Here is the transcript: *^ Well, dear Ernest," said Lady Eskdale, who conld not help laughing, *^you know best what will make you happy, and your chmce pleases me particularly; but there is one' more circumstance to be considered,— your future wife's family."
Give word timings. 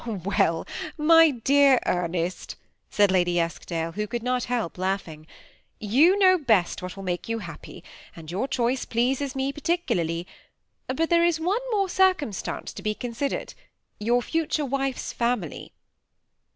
*^ 0.05 0.65
Well, 1.03 1.37
dear 1.43 1.79
Ernest," 1.85 2.55
said 2.89 3.11
Lady 3.11 3.39
Eskdale, 3.39 3.91
who 3.91 4.07
conld 4.07 4.23
not 4.23 4.43
help 4.45 4.79
laughing, 4.79 5.27
*^you 5.79 6.17
know 6.17 6.39
best 6.39 6.81
what 6.81 6.95
will 6.95 7.03
make 7.03 7.29
you 7.29 7.37
happy, 7.37 7.83
and 8.15 8.31
your 8.31 8.47
chmce 8.47 8.89
pleases 8.89 9.35
me 9.35 9.53
particularly; 9.53 10.25
but 10.87 11.11
there 11.11 11.23
is 11.23 11.39
one' 11.39 11.61
more 11.71 11.87
circumstance 11.87 12.73
to 12.73 12.81
be 12.81 12.95
considered,— 12.95 13.53
your 14.09 14.23
future 14.23 14.65
wife's 14.65 15.13
family." 15.13 15.71